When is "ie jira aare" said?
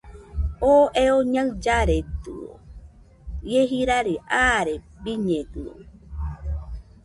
3.53-4.73